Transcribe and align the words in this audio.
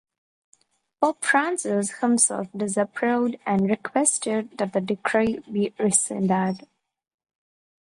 Pope 0.99 1.23
Francis 1.23 1.99
himself 1.99 2.47
disapproved 2.57 3.35
and 3.45 3.69
requested 3.69 4.57
that 4.57 4.73
the 4.73 4.81
decree 4.81 5.37
be 5.41 5.75
rescinded. 5.77 6.65